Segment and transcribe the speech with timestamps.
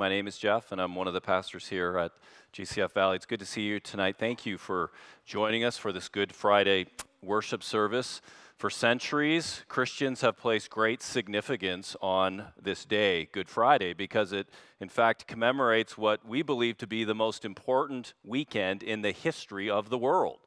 [0.00, 2.12] My name is Jeff, and I'm one of the pastors here at
[2.54, 3.16] GCF Valley.
[3.16, 4.16] It's good to see you tonight.
[4.18, 4.92] Thank you for
[5.26, 6.86] joining us for this Good Friday
[7.20, 8.22] worship service.
[8.56, 14.48] For centuries, Christians have placed great significance on this day, Good Friday, because it,
[14.80, 19.68] in fact, commemorates what we believe to be the most important weekend in the history
[19.68, 20.38] of the world.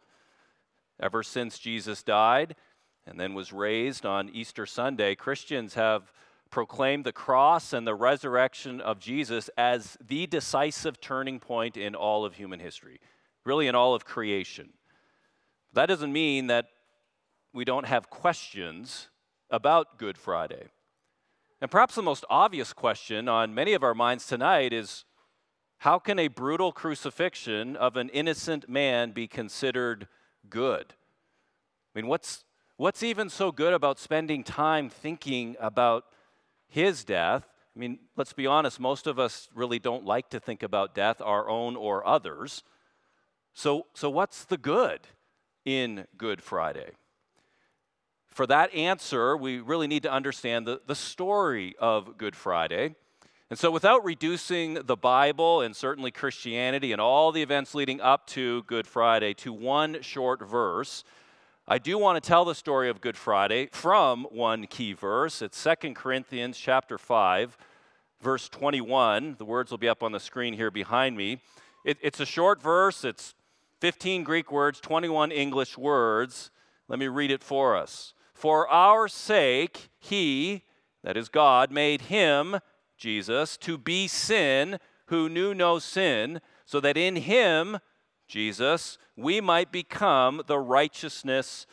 [1.00, 2.56] Ever since Jesus died
[3.06, 6.12] and then was raised on Easter Sunday, Christians have
[6.54, 12.26] proclaimed the cross and the resurrection of Jesus as the decisive turning point in all
[12.26, 13.00] of human history,
[13.44, 14.70] really in all of creation.
[15.74, 16.68] That doesn't mean that
[17.54, 19.10] we don't have questions
[19.50, 20.68] about Good Friday.
[21.60, 25.06] And perhaps the most obvious question on many of our minds tonight is
[25.80, 30.08] how can a brutal crucifixion of an innocent man be considered
[30.52, 30.94] good?
[31.96, 32.46] I mean, what's,
[32.78, 36.06] what's even so good about spending time thinking about
[36.74, 40.64] his death, I mean, let's be honest, most of us really don't like to think
[40.64, 42.64] about death, our own or others.
[43.54, 45.02] So, so what's the good
[45.66, 46.92] in Good Friday?
[48.28, 52.96] For that answer, we really need to understand the, the story of Good Friday.
[53.52, 58.26] And so, without reducing the Bible and certainly Christianity and all the events leading up
[58.28, 61.04] to Good Friday to one short verse,
[61.66, 65.42] I do want to tell the story of Good Friday from one key verse.
[65.42, 67.58] It's 2 Corinthians chapter 5,
[68.22, 69.36] verse 21.
[69.38, 71.40] The words will be up on the screen here behind me.
[71.86, 73.34] It, it's a short verse, it's
[73.80, 76.52] 15 Greek words, 21 English words.
[76.90, 78.14] Let me read it for us.
[78.34, 80.64] For our sake, he,
[81.02, 82.60] that is God, made him,
[82.98, 87.78] Jesus, to be sin who knew no sin, so that in him,
[88.28, 91.66] Jesus, we might become the righteousness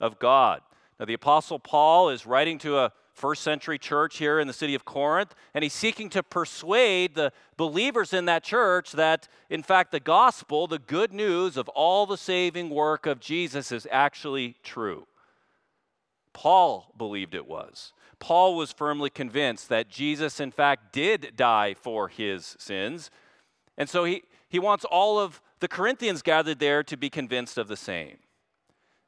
[0.00, 0.60] of God.
[0.98, 4.74] Now, the Apostle Paul is writing to a first century church here in the city
[4.74, 9.90] of Corinth, and he's seeking to persuade the believers in that church that, in fact,
[9.90, 15.06] the gospel, the good news of all the saving work of Jesus, is actually true.
[16.32, 17.92] Paul believed it was.
[18.20, 23.10] Paul was firmly convinced that Jesus, in fact, did die for his sins.
[23.76, 27.68] And so he, he wants all of the Corinthians gathered there to be convinced of
[27.68, 28.18] the same.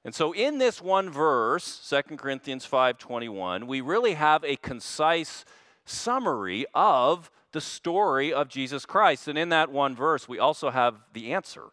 [0.05, 5.45] And so in this one verse, 2 Corinthians 5:21, we really have a concise
[5.85, 9.29] summary of the story of Jesus Christ.
[9.29, 11.71] And in that one verse, we also have the answer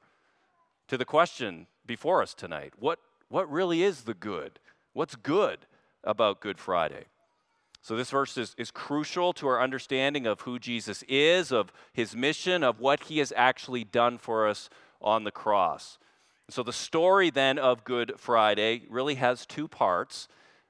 [0.88, 2.74] to the question before us tonight.
[2.78, 3.00] What
[3.30, 4.60] what really is the good?
[4.94, 5.60] What's good
[6.04, 7.06] about Good Friday?
[7.82, 12.16] So, this verse is, is crucial to our understanding of who Jesus is, of his
[12.16, 14.70] mission, of what he has actually done for us
[15.02, 15.98] on the cross.
[16.50, 20.28] So, the story then of Good Friday really has two parts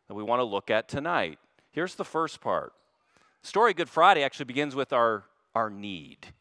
[0.07, 1.39] that we want to look at tonight.
[1.71, 2.73] Here's the first part.
[3.41, 5.23] The story Good Friday actually begins with our,
[5.55, 6.33] our need.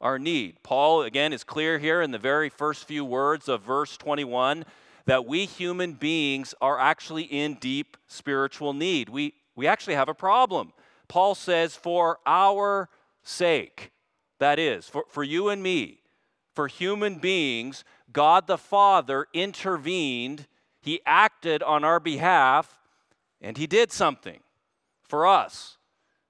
[0.00, 0.62] Our need.
[0.62, 4.64] Paul, again, is clear here in the very first few words of verse 21
[5.06, 9.08] that we human beings are actually in deep spiritual need.
[9.08, 10.72] We, we actually have a problem.
[11.08, 12.88] Paul says, for our
[13.22, 13.90] sake,
[14.38, 16.02] that is, for, for you and me,
[16.54, 20.46] for human beings, God the Father intervened,
[20.80, 22.78] He acted on our behalf,
[23.40, 24.40] and He did something
[25.02, 25.78] for us,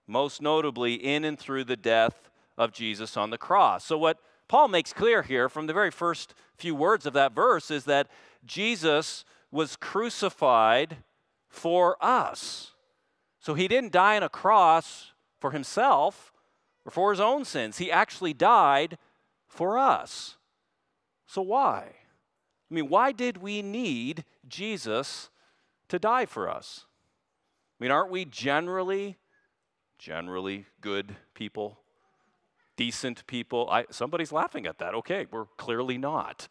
[0.07, 3.85] most notably in and through the death of Jesus on the cross.
[3.85, 7.71] So, what Paul makes clear here from the very first few words of that verse
[7.71, 8.09] is that
[8.45, 10.99] Jesus was crucified
[11.49, 12.73] for us.
[13.47, 16.33] So he didn't die on a cross for himself
[16.85, 17.79] or for his own sins.
[17.79, 18.99] He actually died
[19.47, 20.37] for us.
[21.29, 21.85] So why?
[21.85, 25.31] I mean, why did we need Jesus
[25.87, 26.87] to die for us?
[27.79, 29.17] I mean, aren't we generally,
[29.97, 31.79] generally good people?
[32.77, 33.69] Decent people?
[33.71, 34.93] I, somebody's laughing at that.
[34.93, 36.49] Okay, we're clearly not.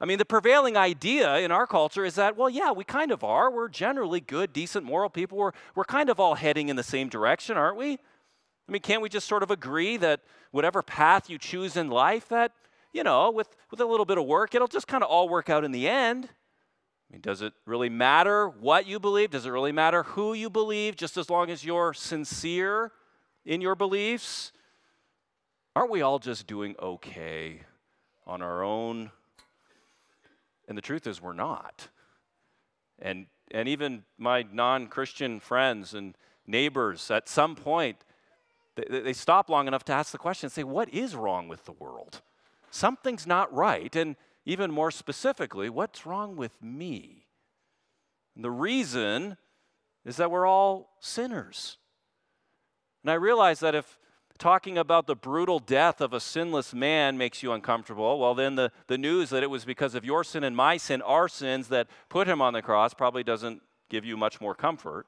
[0.00, 3.24] I mean, the prevailing idea in our culture is that, well, yeah, we kind of
[3.24, 3.50] are.
[3.50, 5.36] We're generally good, decent, moral people.
[5.38, 7.94] We're, we're kind of all heading in the same direction, aren't we?
[8.68, 10.20] I mean, can't we just sort of agree that
[10.52, 12.52] whatever path you choose in life, that,
[12.92, 15.50] you know, with, with a little bit of work, it'll just kind of all work
[15.50, 16.26] out in the end?
[16.26, 19.30] I mean, does it really matter what you believe?
[19.30, 22.92] Does it really matter who you believe, just as long as you're sincere
[23.44, 24.52] in your beliefs?
[25.74, 27.62] Aren't we all just doing okay
[28.26, 29.10] on our own
[30.68, 31.88] and the truth is, we're not.
[33.00, 36.16] And, and even my non Christian friends and
[36.46, 38.04] neighbors, at some point,
[38.76, 41.72] they, they stop long enough to ask the question say, What is wrong with the
[41.72, 42.20] world?
[42.70, 43.94] Something's not right.
[43.96, 47.26] And even more specifically, what's wrong with me?
[48.36, 49.36] And the reason
[50.04, 51.78] is that we're all sinners.
[53.02, 53.98] And I realize that if,
[54.38, 58.70] talking about the brutal death of a sinless man makes you uncomfortable, well, then the,
[58.86, 61.88] the news that it was because of your sin and my sin, our sins, that
[62.08, 65.06] put him on the cross probably doesn't give you much more comfort.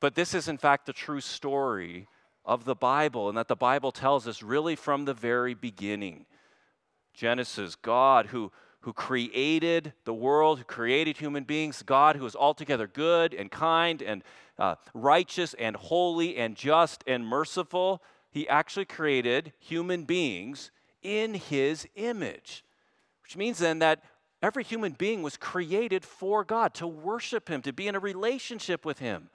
[0.00, 2.08] But this is, in fact, the true story
[2.44, 6.24] of the Bible, and that the Bible tells us really from the very beginning.
[7.12, 8.50] Genesis, God who,
[8.80, 14.00] who created the world, who created human beings, God who is altogether good and kind
[14.00, 14.24] and
[14.58, 20.70] uh, righteous and holy and just and merciful, he actually created human beings
[21.02, 22.64] in his image.
[23.22, 24.02] Which means then that
[24.42, 28.84] every human being was created for God, to worship him, to be in a relationship
[28.84, 29.30] with him.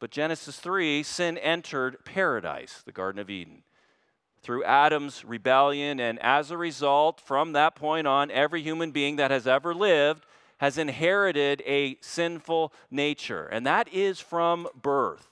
[0.00, 3.62] But Genesis 3, sin entered paradise, the Garden of Eden,
[4.42, 5.98] through Adam's rebellion.
[5.98, 10.26] And as a result, from that point on, every human being that has ever lived
[10.58, 13.46] has inherited a sinful nature.
[13.46, 15.28] And that is from birth.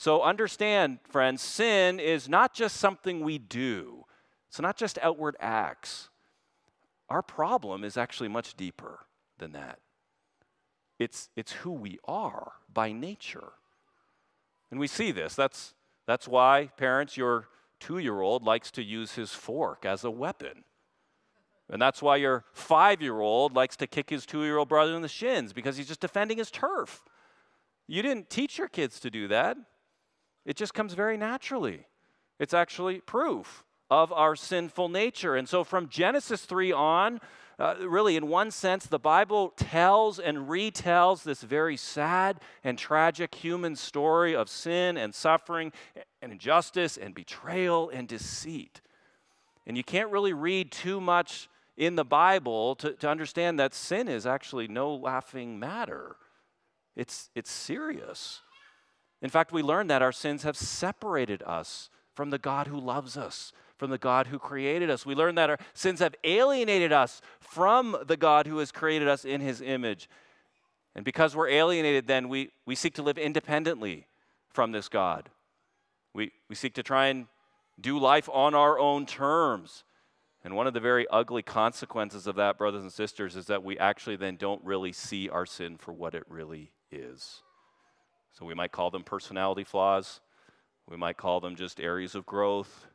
[0.00, 4.06] So understand, friends, sin is not just something we do,
[4.48, 6.08] it's not just outward acts.
[7.10, 9.00] Our problem is actually much deeper
[9.36, 9.78] than that.
[10.98, 13.52] It's, it's who we are by nature.
[14.70, 15.34] And we see this.
[15.34, 15.74] That's,
[16.06, 17.48] that's why, parents, your
[17.78, 20.64] two year old likes to use his fork as a weapon.
[21.68, 24.94] And that's why your five year old likes to kick his two year old brother
[24.94, 27.04] in the shins because he's just defending his turf.
[27.86, 29.58] You didn't teach your kids to do that,
[30.44, 31.86] it just comes very naturally.
[32.38, 35.36] It's actually proof of our sinful nature.
[35.36, 37.20] And so from Genesis 3 on,
[37.58, 43.34] uh, really, in one sense, the Bible tells and retells this very sad and tragic
[43.34, 45.70] human story of sin and suffering
[46.22, 48.80] and injustice and betrayal and deceit.
[49.66, 54.08] And you can't really read too much in the Bible to, to understand that sin
[54.08, 56.16] is actually no laughing matter.
[56.96, 58.40] It's, it's serious.
[59.22, 63.16] In fact, we learn that our sins have separated us from the God who loves
[63.16, 65.06] us, from the God who created us.
[65.06, 69.24] We learn that our sins have alienated us from the God who has created us
[69.24, 70.08] in his image.
[70.94, 74.06] And because we're alienated, then we, we seek to live independently
[74.48, 75.30] from this God.
[76.14, 77.26] We, we seek to try and
[77.80, 79.84] do life on our own terms.
[80.42, 83.78] And one of the very ugly consequences of that, brothers and sisters, is that we
[83.78, 87.42] actually then don't really see our sin for what it really is.
[88.32, 90.20] So we might call them personality flaws.
[90.88, 92.86] We might call them just areas of growth.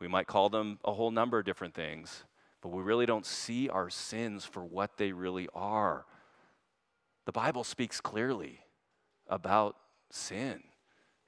[0.00, 2.24] We might call them a whole number of different things,
[2.60, 6.04] but we really don't see our sins for what they really are.
[7.24, 8.60] The Bible speaks clearly
[9.28, 9.76] about
[10.10, 10.62] sin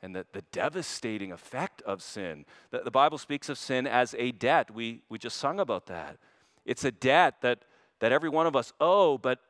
[0.01, 2.45] and the, the devastating effect of sin.
[2.71, 4.73] The, the Bible speaks of sin as a debt.
[4.73, 6.19] We, we just sung about that.
[6.65, 7.65] It's a debt that,
[8.01, 9.41] that every one of us owe, but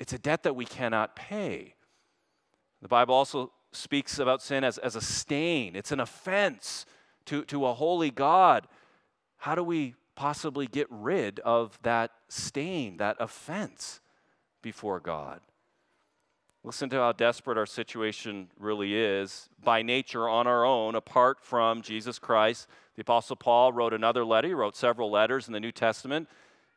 [0.00, 1.73] it's a debt that we cannot pay.
[2.84, 6.84] The Bible also speaks about sin as, as a stain, it's an offense
[7.24, 8.68] to, to a holy God,
[9.38, 14.02] how do we possibly get rid of that stain, that offense
[14.60, 15.40] before God?
[16.62, 19.48] Listen to how desperate our situation really is.
[19.64, 24.48] By nature, on our own, apart from Jesus Christ, the Apostle Paul wrote another letter.
[24.48, 26.28] He wrote several letters in the New Testament.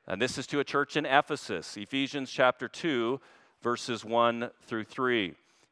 [0.08, 3.20] And this is to a church in Ephesus, Ephesians chapter 2,
[3.62, 5.36] verses 1 through 3.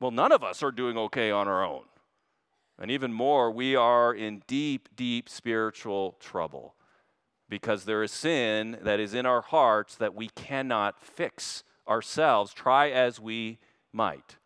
[0.00, 1.84] well, none of us are doing okay on our own.
[2.78, 6.74] And even more, we are in deep, deep spiritual trouble
[7.48, 12.90] because there is sin that is in our hearts that we cannot fix ourselves, try
[12.90, 13.58] as we
[13.92, 14.36] might.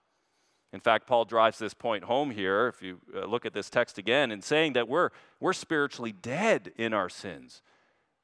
[0.72, 3.98] In fact, Paul drives this point home here, if you uh, look at this text
[3.98, 7.62] again, in saying that we're, we're spiritually dead in our sins.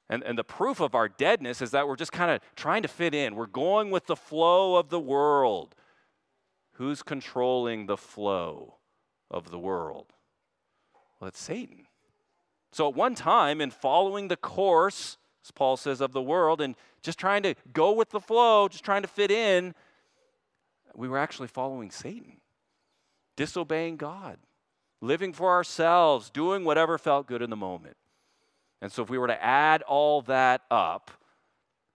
[0.08, 2.88] And, and the proof of our deadness is that we're just kind of trying to
[2.88, 3.34] fit in.
[3.34, 5.74] We're going with the flow of the world.
[6.76, 8.76] Who's controlling the flow
[9.30, 10.12] of the world?
[11.18, 11.86] Well, it's Satan.
[12.70, 16.74] So, at one time, in following the course, as Paul says, of the world, and
[17.02, 19.74] just trying to go with the flow, just trying to fit in,
[20.94, 22.40] we were actually following Satan,
[23.36, 24.36] disobeying God,
[25.00, 27.96] living for ourselves, doing whatever felt good in the moment.
[28.82, 31.10] And so, if we were to add all that up,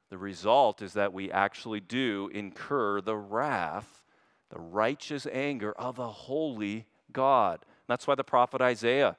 [0.09, 4.00] the result is that we actually do incur the wrath
[4.51, 7.60] the righteous anger of a holy God.
[7.88, 9.17] That's why the prophet Isaiah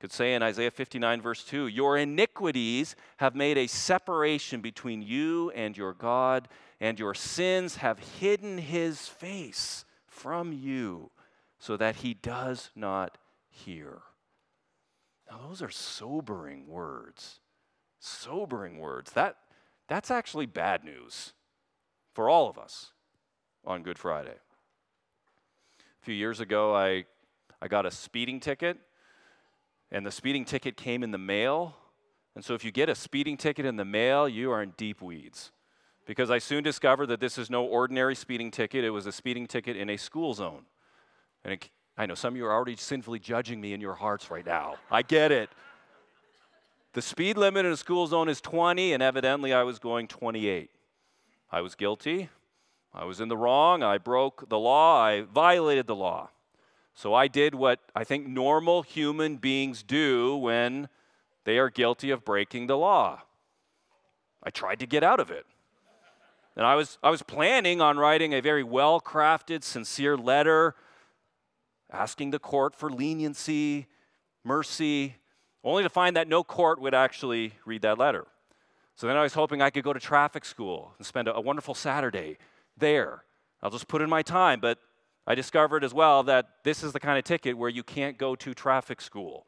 [0.00, 5.50] could say in Isaiah 59, verse 2 Your iniquities have made a separation between you
[5.52, 6.48] and your God,
[6.80, 11.10] and your sins have hidden his face from you
[11.58, 13.16] so that he does not
[13.48, 14.02] hear.
[15.30, 17.40] Now, those are sobering words.
[17.98, 19.12] Sobering words.
[19.12, 19.36] That,
[19.88, 21.32] that's actually bad news
[22.12, 22.92] for all of us
[23.64, 24.36] on Good Friday.
[26.06, 27.04] Few years ago, I,
[27.60, 28.78] I got a speeding ticket,
[29.90, 31.74] and the speeding ticket came in the mail.
[32.36, 35.02] And so, if you get a speeding ticket in the mail, you are in deep
[35.02, 35.50] weeds.
[36.06, 39.48] Because I soon discovered that this is no ordinary speeding ticket, it was a speeding
[39.48, 40.66] ticket in a school zone.
[41.42, 44.30] And it, I know some of you are already sinfully judging me in your hearts
[44.30, 44.76] right now.
[44.88, 45.50] I get it.
[46.92, 50.70] The speed limit in a school zone is 20, and evidently I was going 28.
[51.50, 52.28] I was guilty.
[52.96, 53.82] I was in the wrong.
[53.82, 55.02] I broke the law.
[55.02, 56.30] I violated the law.
[56.94, 60.88] So I did what I think normal human beings do when
[61.44, 63.22] they are guilty of breaking the law.
[64.42, 65.44] I tried to get out of it.
[66.56, 70.74] And I was, I was planning on writing a very well crafted, sincere letter
[71.92, 73.86] asking the court for leniency,
[74.42, 75.16] mercy,
[75.62, 78.26] only to find that no court would actually read that letter.
[78.96, 81.40] So then I was hoping I could go to traffic school and spend a, a
[81.40, 82.38] wonderful Saturday
[82.76, 83.24] there.
[83.62, 84.78] I'll just put in my time, but
[85.26, 88.36] I discovered as well that this is the kind of ticket where you can't go
[88.36, 89.46] to traffic school.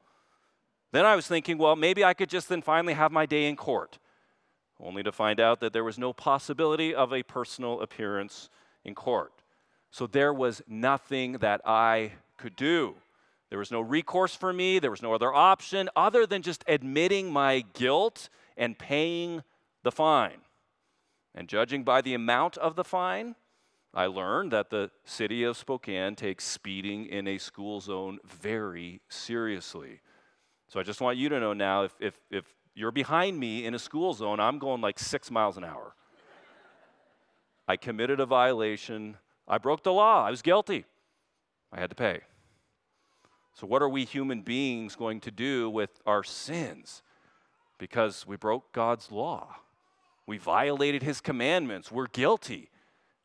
[0.93, 3.57] Then I was thinking, well, maybe I could just then finally have my day in
[3.57, 3.99] court,
[4.81, 8.49] only to find out that there was no possibility of a personal appearance
[8.85, 9.33] in court.
[9.91, 12.97] So there was nothing that I could do.
[13.51, 17.33] There was no recourse for me, there was no other option other than just admitting
[17.33, 19.43] my guilt and paying
[19.85, 20.39] the fine.
[21.38, 23.37] And judging by the amount of the fine,
[23.95, 30.00] I learned that the city of Spokane takes speeding in a school zone very seriously.
[30.66, 33.75] So I just want you to know now if, if, if you're behind me in
[33.75, 35.95] a school zone, I'm going like six miles an hour.
[37.68, 39.16] I committed a violation.
[39.47, 40.26] I broke the law.
[40.26, 40.87] I was guilty.
[41.71, 42.23] I had to pay.
[43.52, 47.04] So, what are we human beings going to do with our sins?
[47.78, 49.54] Because we broke God's law,
[50.29, 52.69] we violated his commandments, we're guilty.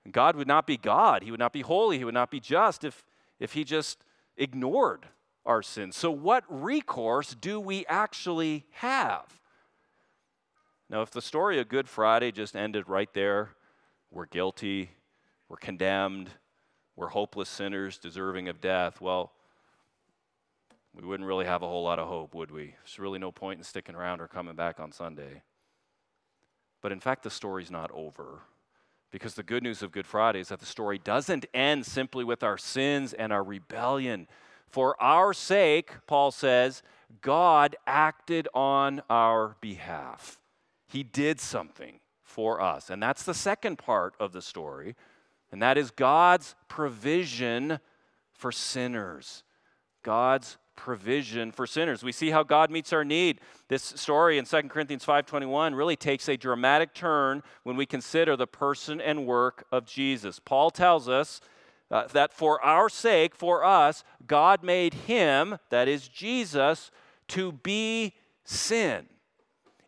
[0.09, 2.85] God would not be God, he would not be holy, he would not be just
[2.85, 3.03] if,
[3.41, 4.05] if he just
[4.37, 5.05] ignored
[5.45, 5.97] our sins.
[5.97, 9.25] So, what recourse do we actually have?
[10.89, 13.49] Now, if the story of Good Friday just ended right there,
[14.09, 14.91] we're guilty,
[15.49, 16.29] we're condemned,
[16.95, 19.33] we're hopeless sinners deserving of death, well,
[20.95, 22.75] we wouldn't really have a whole lot of hope, would we?
[22.83, 25.41] There's really no point in sticking around or coming back on Sunday.
[26.83, 28.41] But in fact, the story's not over.
[29.09, 32.43] Because the good news of Good Friday is that the story doesn't end simply with
[32.43, 34.27] our sins and our rebellion.
[34.69, 36.83] For our sake, Paul says,
[37.21, 40.39] God acted on our behalf.
[40.87, 42.91] He did something for us.
[42.91, 44.95] And that's the second part of the story
[45.53, 47.79] and that is God's provision
[48.33, 49.43] for sinners.
[50.01, 52.03] God's provision for sinners.
[52.03, 53.39] We see how God meets our need.
[53.67, 58.47] This story in 2 Corinthians 5:21 really takes a dramatic turn when we consider the
[58.47, 60.39] person and work of Jesus.
[60.39, 61.41] Paul tells us
[61.91, 66.91] uh, that for our sake, for us, God made him, that is Jesus,
[67.29, 68.13] to be
[68.43, 69.07] sin.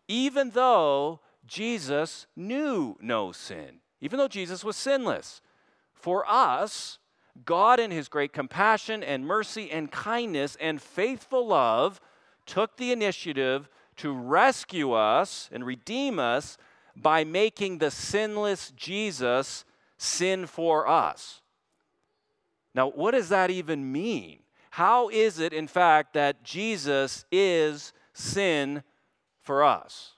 [0.07, 5.41] Even though Jesus knew no sin, even though Jesus was sinless.
[5.93, 6.99] For us,
[7.43, 11.99] God, in His great compassion and mercy and kindness and faithful love,
[12.45, 16.57] took the initiative to rescue us and redeem us
[16.95, 19.65] by making the sinless Jesus
[19.97, 21.41] sin for us.
[22.73, 24.39] Now, what does that even mean?
[24.71, 28.83] How is it, in fact, that Jesus is sin
[29.41, 30.13] for us?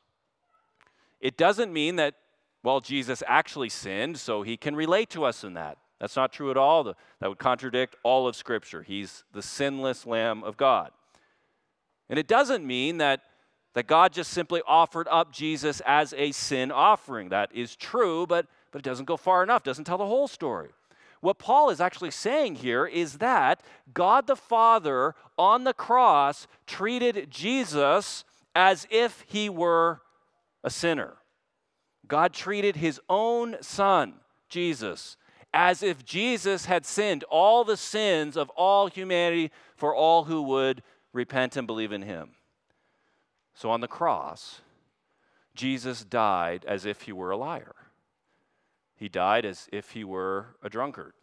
[1.20, 2.16] It doesn't mean that
[2.64, 5.78] well, Jesus actually sinned, so he can relate to us in that.
[6.00, 6.84] That's not true at all.
[6.84, 8.84] That would contradict all of Scripture.
[8.84, 10.92] He's the sinless Lamb of God.
[12.10, 13.22] And it doesn't mean that,
[13.74, 17.30] that God just simply offered up Jesus as a sin offering.
[17.30, 20.70] That is true, but, but it doesn't go far enough, doesn't tell the whole story.
[21.20, 23.62] What Paul is actually saying here is that
[23.94, 28.24] God the Father on the cross treated Jesus
[28.56, 30.02] as if he were
[30.64, 31.16] a sinner.
[32.08, 34.14] God treated his own son,
[34.48, 35.18] Jesus,
[35.58, 40.84] as if Jesus had sinned all the sins of all humanity for all who would
[41.14, 42.30] repent and believe in him.
[43.56, 44.62] So on the cross,
[45.56, 47.74] Jesus died as if he were a liar.
[48.96, 51.14] He died as if he were a drunkard.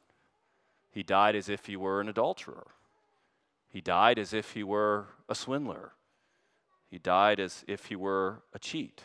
[0.91, 2.67] He died as if he were an adulterer.
[3.69, 5.93] He died as if he were a swindler.
[6.91, 9.03] He died as if he were a cheat.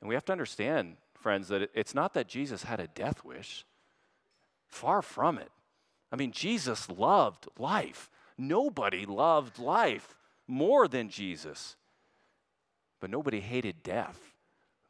[0.00, 3.64] And we have to understand, friends, that it's not that Jesus had a death wish.
[4.70, 5.50] Far from it.
[6.12, 8.10] I mean, Jesus loved life.
[8.36, 10.16] Nobody loved life
[10.48, 11.76] more than Jesus.
[13.00, 14.18] But nobody hated death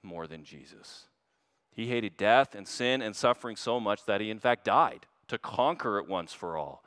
[0.03, 1.07] more than Jesus.
[1.73, 5.39] He hated death and sin and suffering so much that he, in fact, died to
[5.39, 6.83] conquer it once for all.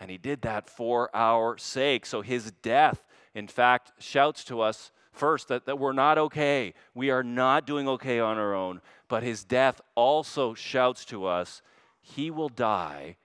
[0.00, 2.06] And he did that for our sake.
[2.06, 6.74] So his death, in fact, shouts to us first that, that we're not okay.
[6.94, 8.80] We are not doing okay on our own.
[9.08, 11.62] But his death also shouts to us
[12.02, 13.16] he will die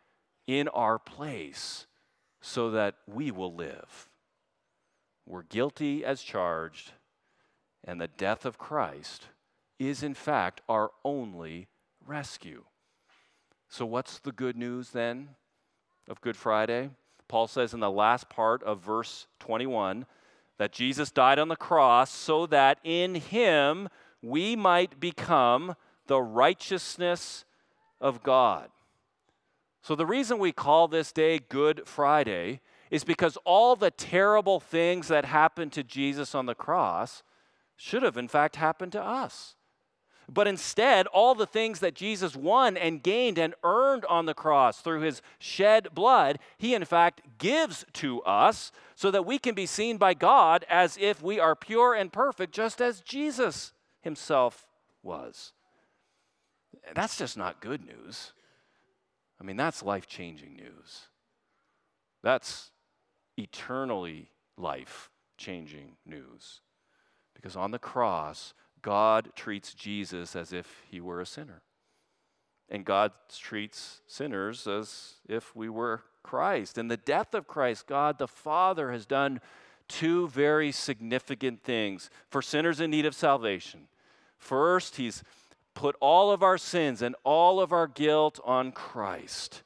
[0.46, 1.88] in our place
[2.40, 4.08] so that we will live.
[5.26, 6.94] We're guilty as charged,
[7.84, 9.28] and the death of Christ
[9.78, 11.68] is, in fact, our only
[12.06, 12.64] rescue.
[13.68, 15.30] So, what's the good news then
[16.08, 16.92] of Good Friday?
[17.28, 20.06] Paul says in the last part of verse 21
[20.58, 23.90] that Jesus died on the cross so that in him
[24.22, 25.76] we might become
[26.08, 27.44] the righteousness
[28.00, 28.70] of God.
[29.82, 35.08] So, the reason we call this day Good Friday is because all the terrible things
[35.08, 37.24] that happened to Jesus on the cross
[37.76, 39.56] should have, in fact, happened to us.
[40.30, 44.82] But instead, all the things that Jesus won and gained and earned on the cross
[44.82, 49.66] through his shed blood, he in fact gives to us so that we can be
[49.66, 54.68] seen by God as if we are pure and perfect, just as Jesus himself
[55.02, 55.54] was.
[56.94, 58.34] That's just not good news.
[59.40, 61.08] I mean, that's life changing news.
[62.24, 62.72] That's
[63.38, 66.62] eternally life changing news.
[67.36, 71.62] Because on the cross, God treats Jesus as if he were a sinner.
[72.70, 76.78] And God treats sinners as if we were Christ.
[76.78, 79.40] In the death of Christ, God the Father has done
[79.88, 83.88] two very significant things for sinners in need of salvation.
[84.38, 85.24] First, he's
[85.78, 89.62] put all of our sins and all of our guilt on Christ.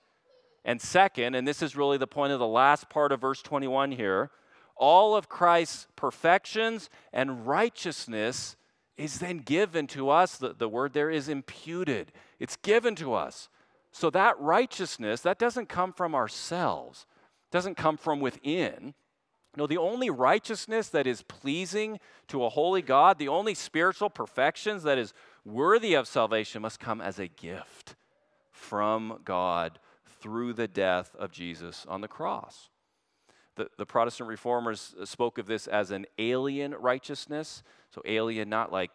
[0.66, 3.94] And second, and this is really the point of the last part of verse 21
[3.94, 4.30] here,
[4.76, 8.58] all of Christ's perfections and righteousness
[8.98, 10.36] is then given to us.
[10.38, 13.48] The, the word there is imputed, it's given to us.
[13.94, 17.06] So that righteousness, that doesn't come from ourselves,
[17.52, 18.96] doesn't come from within.
[19.56, 24.84] No, the only righteousness that is pleasing to a holy God, the only spiritual perfections
[24.84, 25.14] that is
[25.46, 27.96] worthy of salvation must come as a gift
[28.52, 29.80] from God
[30.22, 32.70] through the death of Jesus on the cross.
[33.56, 37.64] The, the Protestant reformers spoke of this as an alien righteousness.
[37.90, 38.92] So, alien, not like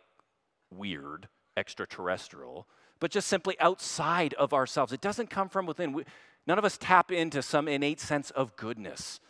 [0.71, 2.67] weird, extraterrestrial,
[2.99, 4.93] but just simply outside of ourselves.
[4.93, 5.93] It doesn't come from within.
[5.93, 6.05] We,
[6.47, 9.21] none of us tap into some innate sense of goodness.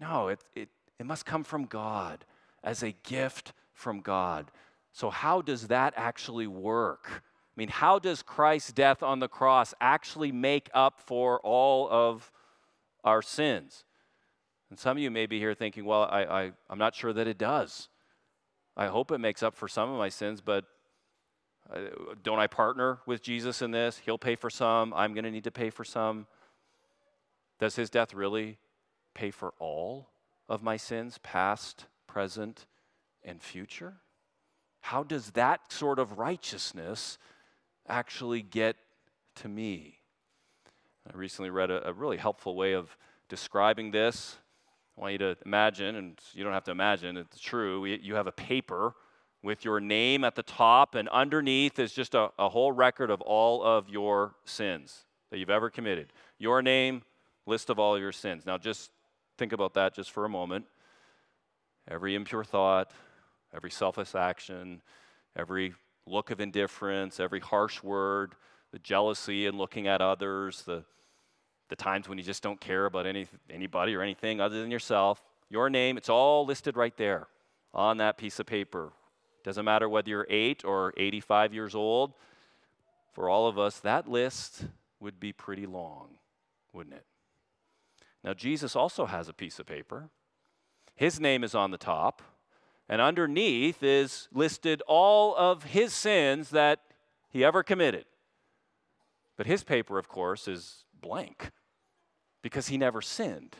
[0.00, 0.68] No, it, it,
[0.98, 2.24] it must come from God
[2.62, 4.50] as a gift from God.
[4.92, 7.06] So, how does that actually work?
[7.10, 12.30] I mean, how does Christ's death on the cross actually make up for all of
[13.04, 13.84] our sins?
[14.70, 17.26] And some of you may be here thinking, well, I, I, I'm not sure that
[17.26, 17.88] it does.
[18.76, 20.64] I hope it makes up for some of my sins, but
[21.72, 21.80] uh,
[22.22, 23.98] don't I partner with Jesus in this?
[23.98, 24.94] He'll pay for some.
[24.94, 26.26] I'm going to need to pay for some.
[27.58, 28.58] Does his death really
[29.14, 30.10] pay for all
[30.48, 32.66] of my sins, past, present,
[33.24, 33.94] and future?
[34.88, 37.18] How does that sort of righteousness
[37.86, 38.74] actually get
[39.34, 39.98] to me?
[41.06, 42.96] I recently read a, a really helpful way of
[43.28, 44.38] describing this.
[44.96, 47.84] I want you to imagine, and you don't have to imagine, it's true.
[47.84, 48.94] You have a paper
[49.42, 53.20] with your name at the top, and underneath is just a, a whole record of
[53.20, 56.14] all of your sins that you've ever committed.
[56.38, 57.02] Your name,
[57.44, 58.46] list of all your sins.
[58.46, 58.90] Now, just
[59.36, 60.64] think about that just for a moment.
[61.86, 62.90] Every impure thought,
[63.54, 64.82] every selfish action,
[65.36, 65.74] every
[66.06, 68.34] look of indifference, every harsh word,
[68.72, 70.84] the jealousy and looking at others, the
[71.68, 75.22] the times when you just don't care about any, anybody or anything other than yourself.
[75.50, 77.28] Your name, it's all listed right there
[77.74, 78.92] on that piece of paper.
[79.44, 82.14] Doesn't matter whether you're 8 or 85 years old.
[83.12, 84.64] For all of us, that list
[85.00, 86.18] would be pretty long,
[86.72, 87.04] wouldn't it?
[88.24, 90.08] Now, Jesus also has a piece of paper.
[90.94, 92.22] His name is on the top,
[92.88, 96.80] and underneath is listed all of his sins that
[97.28, 98.06] he ever committed.
[99.36, 101.50] But his paper, of course, is blank
[102.42, 103.56] because he never sinned.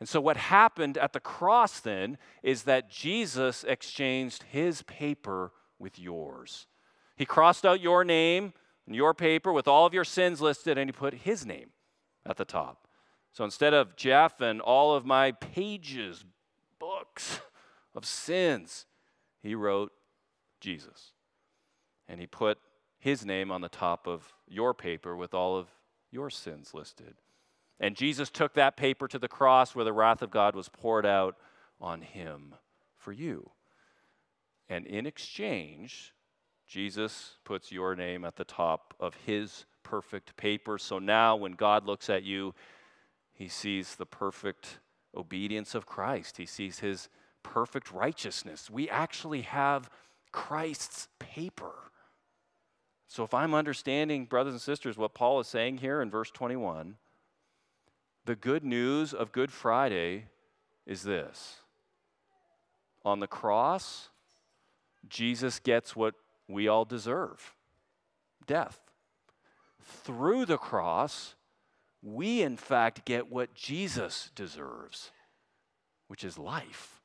[0.00, 5.98] And so, what happened at the cross then is that Jesus exchanged his paper with
[5.98, 6.66] yours.
[7.16, 8.52] He crossed out your name
[8.86, 11.70] and your paper with all of your sins listed, and he put his name
[12.26, 12.86] at the top.
[13.32, 16.24] So instead of Jeff and all of my pages
[16.78, 17.40] books
[17.96, 18.86] of sins,
[19.42, 19.90] he wrote
[20.60, 21.12] Jesus.
[22.06, 22.58] And he put
[22.98, 25.68] his name on the top of your paper with all of
[26.12, 27.14] your sins listed.
[27.80, 31.04] And Jesus took that paper to the cross where the wrath of God was poured
[31.04, 31.36] out
[31.80, 32.54] on him
[32.96, 33.50] for you.
[34.68, 36.14] And in exchange,
[36.66, 40.78] Jesus puts your name at the top of his perfect paper.
[40.78, 42.54] So now when God looks at you,
[43.32, 44.80] he sees the perfect
[45.14, 47.08] obedience of Christ, he sees his
[47.52, 48.68] perfect righteousness.
[48.68, 49.88] We actually have
[50.32, 51.72] Christ's paper.
[53.08, 56.96] So, if I'm understanding, brothers and sisters, what Paul is saying here in verse 21,
[58.24, 60.26] the good news of Good Friday
[60.86, 61.60] is this
[63.04, 64.08] on the cross,
[65.08, 66.14] Jesus gets what
[66.48, 67.54] we all deserve
[68.46, 68.80] death.
[69.82, 71.34] Through the cross,
[72.02, 75.10] we in fact get what Jesus deserves,
[76.08, 76.95] which is life.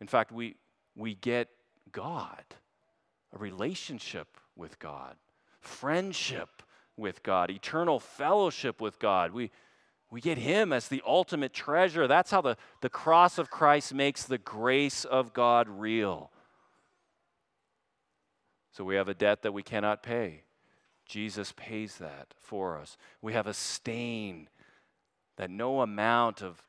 [0.00, 0.56] In fact, we,
[0.96, 1.48] we get
[1.92, 2.44] God,
[3.34, 5.16] a relationship with God,
[5.60, 6.62] friendship
[6.96, 9.32] with God, eternal fellowship with God.
[9.32, 9.50] We,
[10.10, 12.06] we get Him as the ultimate treasure.
[12.06, 16.30] That's how the, the cross of Christ makes the grace of God real.
[18.72, 20.42] So we have a debt that we cannot pay.
[21.04, 22.96] Jesus pays that for us.
[23.22, 24.48] We have a stain
[25.36, 26.62] that no amount of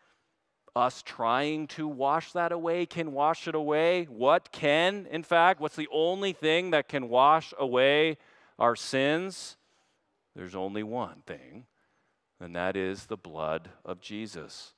[0.76, 4.06] us trying to wash that away can wash it away.
[4.06, 8.18] What can, in fact, what's the only thing that can wash away
[8.58, 9.58] our sins?
[10.36, 11.66] There's only one thing,
[12.40, 14.74] and that is the blood of Jesus.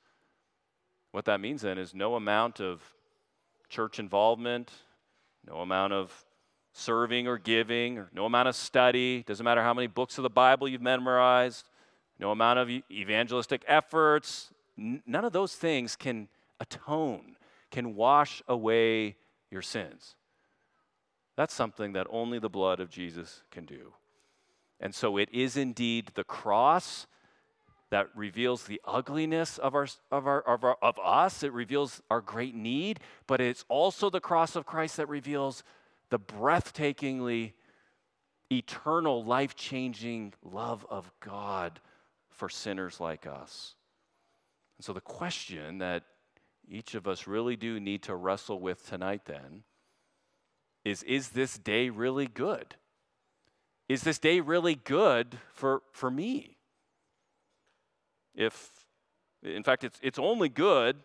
[1.12, 2.82] What that means then is no amount of
[3.68, 4.70] church involvement,
[5.46, 6.24] no amount of
[6.72, 10.30] serving or giving, or no amount of study, doesn't matter how many books of the
[10.30, 11.68] Bible you've memorized,
[12.18, 16.28] no amount of evangelistic efforts, none of those things can
[16.60, 17.36] atone,
[17.70, 19.16] can wash away
[19.50, 20.16] your sins.
[21.36, 23.94] That's something that only the blood of Jesus can do.
[24.80, 27.06] And so it is indeed the cross
[27.90, 31.42] that reveals the ugliness of, our, of, our, of, our, of us.
[31.42, 35.62] It reveals our great need, but it's also the cross of Christ that reveals
[36.08, 37.52] the breathtakingly
[38.50, 41.80] eternal, life changing love of God
[42.30, 43.74] for sinners like us.
[44.82, 46.02] And so, the question that
[46.68, 49.62] each of us really do need to wrestle with tonight then
[50.84, 52.74] is Is this day really good?
[53.88, 56.56] Is this day really good for, for me?
[58.34, 58.72] If,
[59.44, 60.96] in fact, it's, it's only good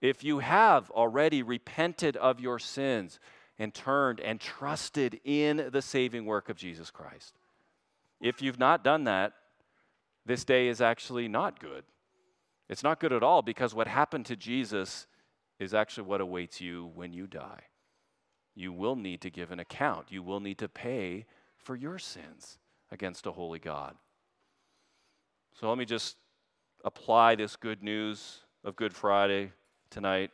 [0.00, 3.20] if you have already repented of your sins
[3.58, 7.34] and turned and trusted in the saving work of Jesus Christ.
[8.18, 9.34] If you've not done that,
[10.24, 11.84] this day is actually not good.
[12.68, 15.06] It's not good at all because what happened to Jesus
[15.58, 17.64] is actually what awaits you when you die.
[18.54, 22.58] You will need to give an account, you will need to pay for your sins
[22.90, 23.96] against a holy God.
[25.58, 26.16] So let me just
[26.84, 29.52] apply this good news of Good Friday
[29.90, 30.30] tonight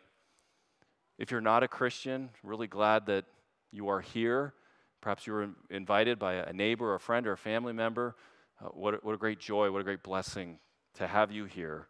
[1.21, 3.27] if you're not a Christian, really glad that
[3.71, 4.55] you are here.
[5.03, 8.17] Perhaps you were invited by a neighbor, or a friend, or a family member.
[8.59, 10.59] Uh, what, what a great joy, what a great blessing
[10.95, 11.89] to have you here.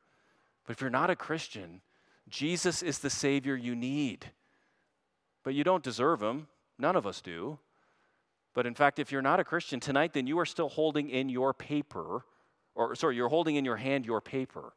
[0.70, 1.80] But if you're not a Christian,
[2.28, 4.30] Jesus is the Savior you need.
[5.42, 6.46] But you don't deserve Him.
[6.78, 7.59] None of us do.
[8.54, 11.28] But in fact, if you're not a Christian tonight, then you are still holding in
[11.28, 12.24] your paper,
[12.76, 14.72] or sorry, you're holding in your hand your paper,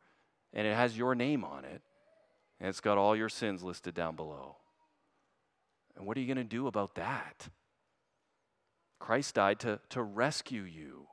[0.52, 1.84] and it has your name on it.
[2.60, 4.56] And it's got all your sins listed down below.
[5.96, 7.50] And what are you going to do about that?
[9.00, 11.06] Christ died to, to rescue you.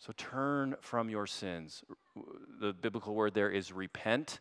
[0.00, 1.82] So turn from your sins.
[2.60, 4.40] The biblical word there is repent.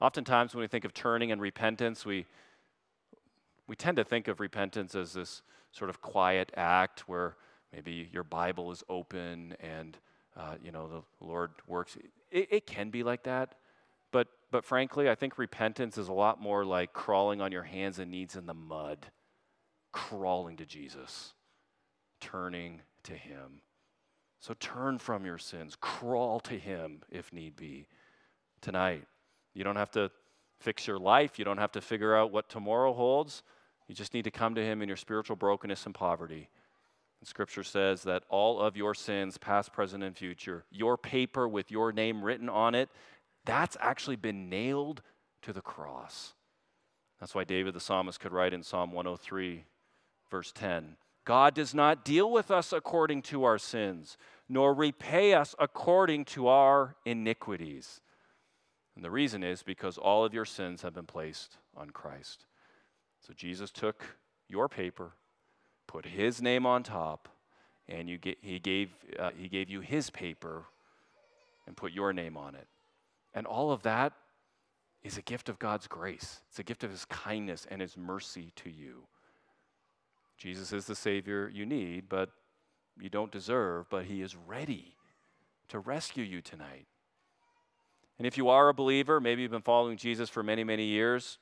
[0.00, 2.26] Oftentimes, when we think of turning and repentance, we,
[3.66, 7.36] we tend to think of repentance as this sort of quiet act where
[7.72, 9.96] maybe your Bible is open and
[10.36, 11.96] uh, you know the Lord works.
[12.30, 13.54] It, it can be like that,
[14.12, 17.98] but, but frankly, I think repentance is a lot more like crawling on your hands
[17.98, 19.06] and knees in the mud,
[19.90, 21.32] crawling to Jesus,
[22.20, 23.62] turning to Him.
[24.42, 27.86] So turn from your sins, crawl to Him if need be
[28.60, 29.04] tonight.
[29.54, 30.10] You don't have to
[30.58, 33.44] fix your life, you don't have to figure out what tomorrow holds.
[33.86, 36.48] You just need to come to Him in your spiritual brokenness and poverty.
[37.20, 41.70] And scripture says that all of your sins, past, present, and future, your paper with
[41.70, 42.88] your name written on it,
[43.44, 45.02] that's actually been nailed
[45.42, 46.34] to the cross.
[47.20, 49.66] That's why David the psalmist could write in Psalm 103,
[50.28, 54.16] verse 10 God does not deal with us according to our sins,
[54.48, 58.00] nor repay us according to our iniquities.
[58.96, 62.46] And the reason is because all of your sins have been placed on Christ.
[63.26, 64.04] So Jesus took
[64.48, 65.12] your paper,
[65.86, 67.28] put his name on top,
[67.88, 70.64] and you get, he, gave, uh, he gave you his paper
[71.66, 72.66] and put your name on it.
[73.34, 74.12] And all of that
[75.02, 76.40] is a gift of God's grace.
[76.48, 79.04] It's a gift of his kindness and his mercy to you.
[80.42, 82.30] Jesus is the Savior you need, but
[83.00, 84.96] you don't deserve, but he is ready
[85.68, 86.88] to rescue you tonight.
[88.18, 91.38] And if you are a believer, maybe you've been following Jesus for many, many years,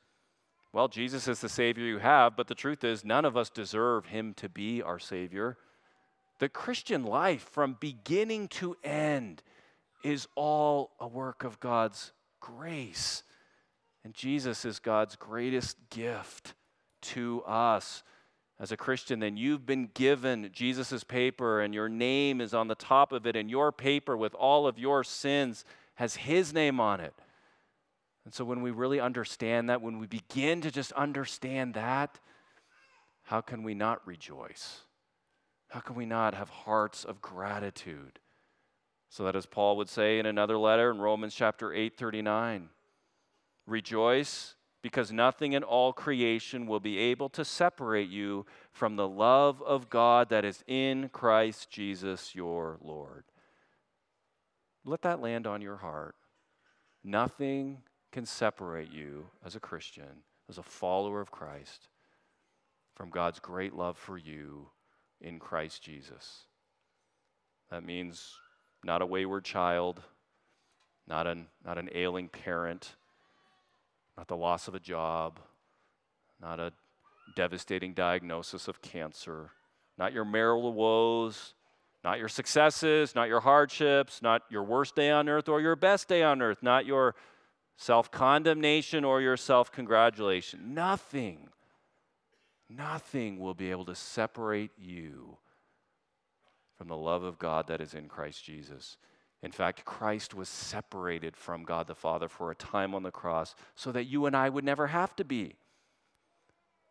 [0.74, 4.06] well, Jesus is the Savior you have, but the truth is, none of us deserve
[4.06, 5.56] Him to be our Savior.
[6.38, 9.42] The Christian life, from beginning to end,
[10.04, 13.22] is all a work of God's grace.
[14.04, 16.52] And Jesus is God's greatest gift
[17.00, 18.02] to us.
[18.60, 22.74] As a Christian, then you've been given Jesus' paper, and your name is on the
[22.74, 27.00] top of it, and your paper with all of your sins has His name on
[27.00, 27.14] it.
[28.26, 32.20] And so, when we really understand that, when we begin to just understand that,
[33.22, 34.80] how can we not rejoice?
[35.68, 38.18] How can we not have hearts of gratitude?
[39.08, 42.68] So that, as Paul would say in another letter in Romans chapter 8 39,
[43.66, 49.62] rejoice because nothing in all creation will be able to separate you from the love
[49.62, 53.24] of God that is in Christ Jesus your Lord.
[54.84, 56.14] Let that land on your heart.
[57.04, 57.78] Nothing
[58.10, 61.88] can separate you as a Christian, as a follower of Christ,
[62.94, 64.70] from God's great love for you
[65.20, 66.44] in Christ Jesus.
[67.70, 68.34] That means
[68.82, 70.02] not a wayward child,
[71.06, 72.96] not an, not an ailing parent,
[74.16, 75.40] not the loss of a job,
[76.40, 76.72] not a
[77.36, 79.50] devastating diagnosis of cancer,
[79.98, 81.54] not your marital woes,
[82.02, 86.08] not your successes, not your hardships, not your worst day on earth or your best
[86.08, 87.14] day on earth, not your
[87.76, 90.74] self condemnation or your self congratulation.
[90.74, 91.48] Nothing,
[92.68, 95.36] nothing will be able to separate you
[96.78, 98.96] from the love of God that is in Christ Jesus.
[99.42, 103.54] In fact, Christ was separated from God the Father for a time on the cross
[103.74, 105.56] so that you and I would never have to be.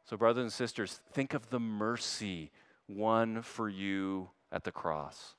[0.06, 2.52] So, brothers and sisters, think of the mercy
[2.88, 5.36] won for you at the cross.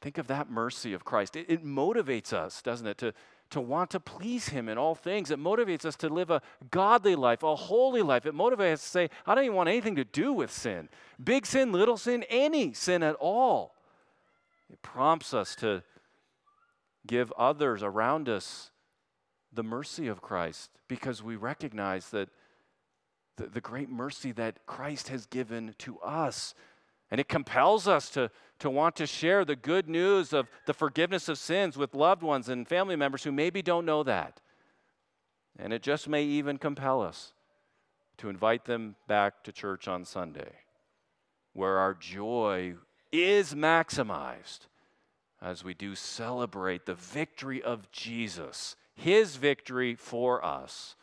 [0.00, 1.36] Think of that mercy of Christ.
[1.36, 3.14] It, it motivates us, doesn't it, to,
[3.50, 5.30] to want to please Him in all things.
[5.30, 8.26] It motivates us to live a godly life, a holy life.
[8.26, 10.88] It motivates us to say, I don't even want anything to do with sin.
[11.22, 13.73] Big sin, little sin, any sin at all.
[14.74, 15.84] It prompts us to
[17.06, 18.72] give others around us
[19.52, 22.28] the mercy of Christ because we recognize that
[23.36, 26.56] the, the great mercy that Christ has given to us.
[27.08, 31.28] And it compels us to, to want to share the good news of the forgiveness
[31.28, 34.40] of sins with loved ones and family members who maybe don't know that.
[35.56, 37.32] And it just may even compel us
[38.16, 40.50] to invite them back to church on Sunday,
[41.52, 42.74] where our joy
[43.22, 44.60] is maximized
[45.40, 50.96] as we do celebrate the victory of Jesus, his victory for us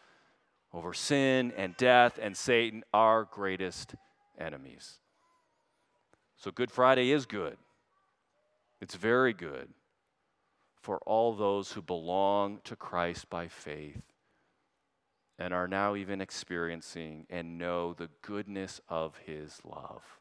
[0.73, 3.95] over sin and death and Satan, our greatest
[4.37, 4.99] enemies.
[6.37, 7.57] So, Good Friday is good.
[8.79, 9.69] It's very good
[10.81, 14.01] for all those who belong to Christ by faith
[15.37, 20.20] and are now even experiencing and know the goodness of his love.